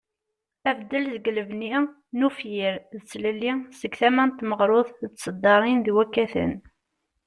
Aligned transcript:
Abeddel 0.69 1.05
deg 1.23 1.35
lbeni 1.39 1.75
n 2.17 2.25
ufyir 2.27 2.73
,d 2.97 3.01
tlelli 3.09 3.53
seg 3.79 3.93
tama 3.99 4.23
n 4.27 4.31
tmeɣrut 4.37 4.91
d 5.09 5.11
tesddarin 5.11 5.79
d 5.85 5.87
wakaten. 5.95 6.53